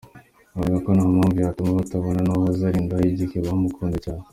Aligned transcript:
Bavuga 0.55 0.77
ko 0.85 0.89
nta 0.95 1.05
mpamvu 1.13 1.37
yatuma 1.39 1.77
batabana 1.79 2.21
n’uwahoze 2.23 2.61
ari 2.65 2.77
indaya 2.81 3.05
igihe 3.11 3.37
bamukunze 3.45 3.97
cyane. 4.05 4.23